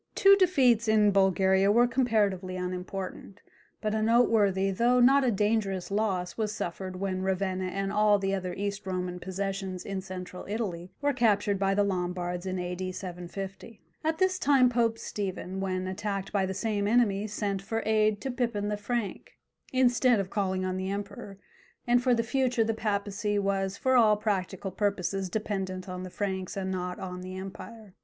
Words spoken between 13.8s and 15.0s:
At this time Pope